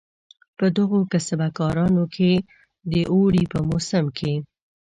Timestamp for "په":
0.57-0.65, 3.53-3.59